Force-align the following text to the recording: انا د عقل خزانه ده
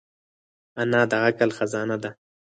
انا 0.81 1.01
د 1.11 1.13
عقل 1.25 1.49
خزانه 1.57 1.97
ده 2.03 2.09